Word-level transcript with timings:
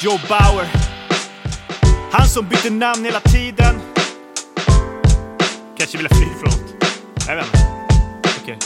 Joe 0.00 0.18
Bauer. 0.28 0.66
Han 2.12 2.28
som 2.28 2.48
bytte 2.48 2.70
namn 2.70 3.04
hela 3.04 3.20
tiden. 3.20 3.80
Kanske 5.78 5.98
vill 5.98 6.06
ha 6.06 6.16
fly 6.16 6.26
från 6.26 6.68
Jag 7.26 7.36
vet 7.36 7.46
inte. 7.46 7.58
Okej. 8.42 8.58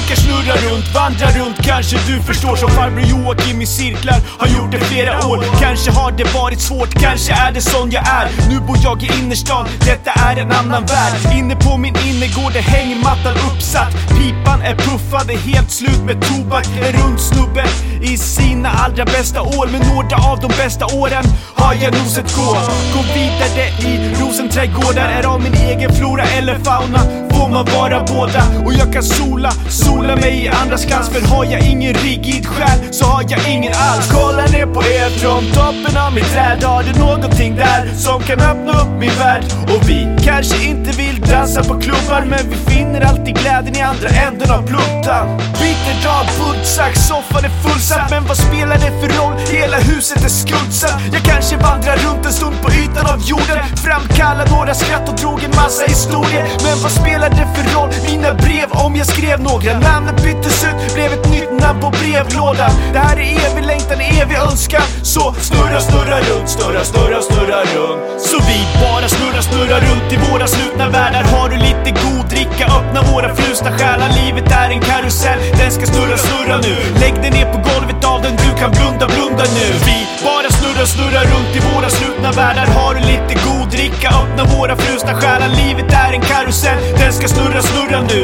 Tankar 0.00 0.16
snurrar 0.16 0.56
runt, 0.70 0.94
vandrar 0.94 1.30
runt, 1.30 1.56
kanske 1.62 1.96
du 2.06 2.22
förstår 2.22 2.56
Som 2.56 2.70
farbror 2.70 3.00
Joakim 3.00 3.62
i 3.62 3.66
cirklar, 3.66 4.20
har 4.38 4.46
gjort 4.46 4.72
det 4.72 4.80
flera 4.80 5.26
år. 5.26 5.44
Kanske 5.60 5.90
har 5.90 6.12
det 6.12 6.34
varit 6.34 6.60
svårt, 6.60 6.94
kanske 6.94 7.32
är 7.32 7.52
det 7.52 7.60
sån 7.60 7.90
jag 7.90 8.08
är. 8.08 8.30
Nu 8.50 8.60
bor 8.60 8.76
jag 8.82 9.02
i 9.02 9.06
innerstan, 9.18 9.66
detta 9.80 10.10
är 10.10 10.36
en 10.36 10.52
annan 10.52 10.84
värld. 10.86 11.36
Inne 11.38 11.56
på 11.56 11.76
min 11.76 11.94
innergård 12.08 12.56
är 12.56 12.62
hängmattan 12.62 13.34
uppsatt. 13.48 13.92
Pipan 14.08 14.60
är 14.62 14.74
puffad, 14.74 15.30
är 15.30 15.36
helt 15.36 15.70
slut 15.70 16.02
med 16.06 16.22
tobak. 16.22 16.66
En 16.82 16.92
rund 17.00 17.20
snubbe 17.20 17.64
i 18.02 18.16
sina 18.16 18.68
allra 18.68 19.04
bästa 19.04 19.42
år. 19.42 19.68
Men 19.72 19.80
några 19.94 20.16
av 20.30 20.40
de 20.40 20.48
bästa 20.48 20.86
åren 20.86 21.24
har 21.54 21.74
jag 21.74 21.92
nog 21.98 22.06
sett 22.06 22.36
gå 22.36 22.50
Gå 22.94 23.02
vidare 23.14 23.64
i 23.88 24.14
rosenträdgårdar 24.20 25.08
Är 25.08 25.26
av 25.26 25.40
min 25.42 25.54
egen 25.54 25.92
flora 25.92 26.24
eller 26.24 26.58
fauna. 26.58 26.98
Får 27.30 27.48
man 27.48 27.64
vara 27.64 28.04
båda. 28.04 28.42
Och 28.64 28.72
jag 28.74 28.92
kan 28.92 29.02
sola 29.02 29.50
Sola 29.68 29.89
mig 29.98 30.44
i 30.44 30.48
andras 30.48 30.86
glans 30.86 31.08
För 31.08 31.20
har 31.34 31.44
jag 31.44 31.70
ingen 31.70 31.94
rigid 31.94 32.46
själ 32.46 32.78
så 32.90 33.04
har 33.04 33.24
jag 33.28 33.54
ingen 33.54 33.72
alls. 33.76 34.10
Kolla 34.12 34.46
ner 34.46 34.66
på 34.66 34.79
från 35.20 35.44
toppen 35.52 35.96
av 36.06 36.14
mitt 36.14 36.32
träd. 36.32 36.62
Har 36.62 36.82
du 36.82 37.00
någonting 37.00 37.56
där 37.56 37.94
som 37.96 38.22
kan 38.22 38.40
öppna 38.40 38.72
upp 38.72 38.92
min 39.00 39.14
värld? 39.18 39.44
Och 39.62 39.88
vi 39.88 40.16
kanske 40.24 40.64
inte 40.64 40.90
vill 40.90 41.20
dansa 41.20 41.64
på 41.64 41.80
klubbar 41.80 42.24
Men 42.30 42.50
vi 42.50 42.56
finner 42.70 43.00
alltid 43.00 43.34
glädjen 43.38 43.76
i 43.76 43.80
andra 43.80 44.08
änden 44.08 44.50
av 44.50 44.62
pluntan 44.66 45.40
Bitter 45.60 45.96
dag, 46.04 46.24
bultsack, 46.38 46.96
soffan 46.96 47.44
är 47.44 47.54
fullsatt. 47.62 48.10
Men 48.10 48.26
vad 48.26 48.36
spelar 48.36 48.76
det 48.84 48.92
för 49.00 49.10
roll? 49.18 49.34
Hela 49.50 49.78
huset 49.78 50.24
är 50.24 50.28
skuldsatt. 50.28 51.00
Jag 51.12 51.22
kanske 51.22 51.56
vandrar 51.56 51.96
runt 51.96 52.26
en 52.26 52.32
stund 52.32 52.56
på 52.62 52.68
ytan 52.72 53.06
av 53.12 53.20
jorden. 53.30 53.58
Framkallar 53.86 54.46
några 54.56 54.74
skratt 54.74 55.08
och 55.08 55.16
drog 55.22 55.44
en 55.44 55.50
massa 55.50 55.84
historier. 55.92 56.44
Men 56.64 56.76
vad 56.82 56.92
spelar 57.00 57.30
det 57.30 57.46
för 57.54 57.64
roll? 57.74 57.90
Mina 58.10 58.34
brev 58.34 58.68
om 58.70 58.96
jag 58.96 59.06
skrev 59.06 59.40
några 59.40 59.78
Namnet 59.78 60.16
byttes 60.24 60.64
ut, 60.68 60.94
blev 60.94 61.12
ett 61.12 61.30
nytt 61.30 61.52
namn 61.62 61.80
på 61.80 61.90
brevlådan. 61.90 62.70
Det 62.92 62.98
här 62.98 63.16
är 63.16 63.28
evig 63.46 63.64
längtan, 63.72 63.89
vi 64.30 64.36
önskar. 64.36 64.82
Så 65.02 65.34
snurra, 65.40 65.80
snurra 65.80 66.18
runt, 66.28 66.48
snurra, 66.48 66.84
snurra, 66.84 67.22
snurra 67.22 67.60
runt. 67.74 68.00
Så 68.30 68.36
vi 68.48 68.58
bara 68.82 69.08
snurrar, 69.08 69.42
snurrar 69.50 69.80
runt 69.88 70.12
i 70.12 70.16
våra 70.30 70.46
slutna 70.46 70.88
världar. 70.88 71.24
Har 71.34 71.48
du 71.48 71.56
lite 71.56 71.90
god 72.04 72.24
dricka, 72.32 72.64
öppna 72.78 73.00
våra 73.12 73.34
frusna 73.34 73.70
själar. 73.78 74.10
Livet 74.20 74.52
är 74.52 74.70
en 74.70 74.80
karusell, 74.80 75.38
den 75.58 75.70
ska 75.72 75.86
snurra, 75.86 76.16
snurra 76.16 76.56
nu. 76.68 76.76
Lägg 77.00 77.14
dig 77.22 77.30
ner 77.30 77.48
på 77.52 77.58
golvet 77.70 78.04
av 78.04 78.22
den, 78.22 78.34
du 78.44 78.50
kan 78.60 78.70
blunda, 78.70 79.06
blunda 79.14 79.44
nu. 79.58 79.66
Vi 79.86 79.96
bara 80.24 80.50
snurrar, 80.58 80.86
snurrar 80.94 81.24
runt 81.32 81.52
i 81.58 81.60
våra 81.70 81.88
slutna 81.90 82.30
världar. 82.32 82.66
Har 82.66 82.94
du 82.94 83.00
lite 83.12 83.34
god 83.46 83.68
dricka, 83.70 84.08
öppna 84.20 84.44
våra 84.54 84.76
frusna 84.76 85.12
själar. 85.20 85.48
Livet 85.62 85.92
är 86.04 86.12
en 86.12 86.20
karusell, 86.30 86.80
den 87.00 87.12
ska 87.12 87.28
snurra, 87.28 87.62
snurra 87.62 88.00
nu. 88.12 88.20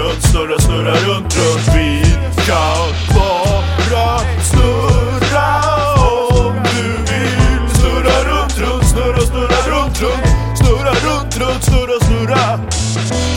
Runt, 0.00 0.22
snurra, 0.22 0.58
snurra 0.58 0.94
runt, 0.94 1.36
runt. 1.36 1.68
Vi 1.74 2.02
kan 2.46 2.88
bara 3.14 4.20
snurra 4.42 5.48
om 6.44 6.54
du 6.64 7.12
vill. 7.12 7.74
Snurra 7.74 8.16
runt, 8.30 8.58
runt, 8.58 8.84
snurra, 8.84 9.20
snurra 9.20 9.60
runt, 9.66 10.02
runt. 10.02 10.58
Snurra 10.58 10.90
runt, 10.90 11.38
runt, 11.38 11.64
snurra, 11.64 12.00
snurra. 12.00 12.60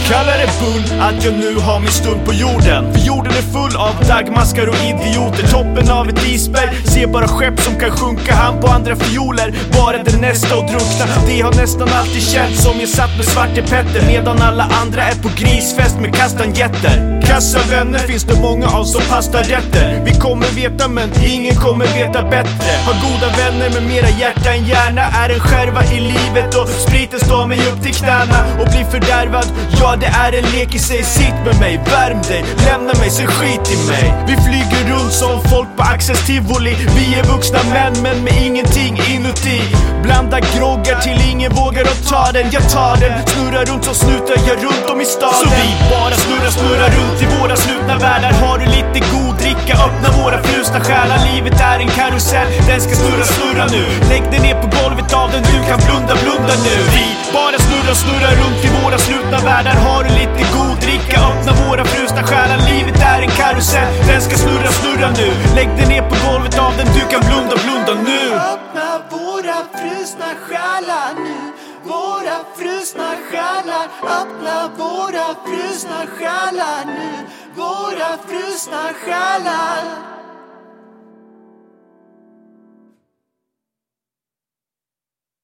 Kallar 0.07 0.37
det 0.37 0.49
bull 0.59 1.01
att 1.01 1.23
jag 1.23 1.33
nu 1.33 1.55
har 1.55 1.79
min 1.79 1.91
stund 1.91 2.25
på 2.25 2.33
jorden. 2.33 2.93
För 2.93 2.99
jorden 2.99 3.31
är 3.31 3.41
full 3.53 3.75
av 3.77 3.95
dagmaskar 4.07 4.67
och 4.67 4.75
idioter. 4.75 5.47
Toppen 5.47 5.91
av 5.91 6.09
ett 6.09 6.27
isberg. 6.27 6.69
Ser 7.03 7.09
bara 7.09 7.27
skepp 7.27 7.59
som 7.59 7.75
kan 7.79 7.91
sjunka 7.91 8.33
Han 8.35 8.61
på 8.61 8.67
andra 8.67 8.95
fioler. 8.95 9.53
Bara 9.71 10.03
den 10.03 10.21
nästa 10.21 10.57
och 10.57 10.65
drunkna 10.65 11.05
Det 11.27 11.41
har 11.41 11.53
nästan 11.53 11.89
alltid 11.99 12.23
känts 12.23 12.63
som 12.63 12.79
jag 12.79 12.89
satt 12.89 13.17
med 13.17 13.25
Svarte 13.25 13.61
Petter 13.61 14.07
Medan 14.07 14.41
alla 14.41 14.63
andra 14.81 15.01
är 15.03 15.15
på 15.15 15.29
grisfest 15.35 15.99
med 15.99 16.15
kastanjetter. 16.15 17.21
Kassa 17.27 17.59
vänner 17.69 17.99
finns 17.99 18.23
det 18.23 18.41
många 18.41 18.67
av 18.67 18.83
som 18.83 19.01
pastarätter 19.09 20.01
Vi 20.05 20.11
kommer 20.19 20.47
veta 20.55 20.87
men 20.87 21.09
ingen 21.25 21.55
kommer 21.55 21.85
veta 21.85 22.21
bättre. 22.23 22.71
Har 22.87 22.95
goda 23.07 23.27
vänner 23.41 23.69
med 23.73 23.83
mera 23.83 24.09
hjärta 24.09 24.49
än 24.53 24.65
hjärna 24.65 25.01
Är 25.01 25.29
en 25.29 25.39
skärva 25.39 25.83
i 25.83 25.99
livet 25.99 26.55
och 26.55 26.67
spriten 26.69 27.19
står 27.19 27.47
mig 27.47 27.59
upp 27.69 27.83
till 27.83 27.93
knäna 27.93 28.39
Och 28.59 28.67
blir 28.73 28.85
fördärvad. 28.91 29.47
Ja 29.79 29.95
det 30.01 30.11
är 30.25 30.31
en 30.39 30.51
lek 30.51 30.75
i 30.75 30.79
sig, 30.79 31.03
sitt 31.03 31.39
med 31.45 31.59
mig, 31.59 31.79
värm 31.85 32.21
dig 32.29 32.45
Lämna 32.65 32.93
mig, 32.99 33.09
så 33.09 33.23
skit 33.27 33.65
i 33.75 33.77
mig. 33.91 34.13
Vi 34.27 34.35
flyger 34.45 34.81
runt 34.91 35.13
som 35.13 35.41
folk 35.51 35.69
på 35.77 35.83
Axels 35.83 36.25
tivoli 36.27 36.73
vi 36.95 37.05
är 37.19 37.23
vuxna 37.23 37.59
män 37.73 37.93
men 38.03 38.23
med 38.23 38.45
ingenting 38.47 38.93
inuti. 39.15 39.59
Blanda 40.03 40.39
groggar 40.39 40.97
till 41.05 41.19
ingen 41.31 41.51
vågar 41.55 41.81
att 41.81 42.07
ta 42.09 42.31
den. 42.31 42.47
Jag 42.51 42.69
tar 42.69 42.95
den, 43.03 43.13
snurrar 43.27 43.65
runt 43.65 43.83
som 43.85 43.95
snutar 43.95 44.37
jag 44.47 44.57
runt 44.65 44.85
om 44.91 45.01
i 45.01 45.05
staden. 45.05 45.39
Så 45.43 45.47
vi 45.59 45.67
bara 45.93 46.15
snurrar, 46.25 46.51
snurrar 46.59 46.89
runt 46.97 47.21
i 47.25 47.27
våra 47.37 47.55
slutna 47.55 47.95
världar. 48.05 48.31
Har 48.43 48.57
du 48.61 48.65
lite 48.65 48.99
god 49.13 49.33
dricka, 49.41 49.73
öppna 49.85 50.09
våra 50.23 50.37
frusna 50.43 50.79
själar. 50.87 51.19
Livet 51.33 51.61
är 51.71 51.79
en 51.79 51.91
karusell, 51.97 52.47
den 52.67 52.81
ska 52.81 52.93
snurra, 53.01 53.25
snurra 53.35 53.65
nu. 53.75 53.83
Lägg 54.09 54.23
dig 54.31 54.39
ner 54.45 54.57
på 54.63 54.67
golvet 54.77 55.13
av 55.21 55.27
den, 55.33 55.43
du 55.51 55.57
kan 55.69 55.79
blunda, 55.85 56.13
blunda 56.23 56.53
nu. 56.67 56.75
Vi 56.95 57.05
bara 57.37 57.57
snurrar, 57.65 57.95
snurrar 58.03 58.33
runt 58.41 58.61
i 58.67 58.69
våra 58.79 58.97
slutna 58.97 59.37
världar. 59.49 59.75
Har 59.87 60.03
du 60.03 60.09
lite 60.21 60.41
god 60.55 60.77
dricka, 60.85 61.15
öppna 61.29 61.51
våra 61.63 61.83
frusna 61.85 62.23
själar. 62.29 62.57
Livet 62.71 62.97
är 63.13 63.19
en 63.25 63.33
karusell, 63.39 63.91
den 64.07 64.21
ska 64.21 64.35
snurra, 64.37 64.52
snurra 64.93 65.09
nu. 65.09 65.55
Lägg 65.55 65.69
dig 65.77 65.87
ner 65.87 66.01
på 66.01 66.15
golvet 66.27 66.59
av 66.59 66.77
den, 66.77 66.87
du 66.87 67.01
kan 67.11 67.21
blunda, 67.29 67.55
blunda 67.63 67.93
nu. 68.09 68.33
Öppna 68.33 69.01
våra 69.09 69.57
frusna 69.73 70.29
själar 70.45 71.13
nu. 71.15 71.35
Våra 71.83 72.37
frusna 72.55 73.09
själar 73.31 73.85
Öppna 74.19 74.69
våra 74.77 75.35
frusna 75.45 76.07
själar 76.17 76.85
nu. 76.85 77.11
Våra 77.55 78.17
frusna 78.27 78.83
själar. 79.05 79.83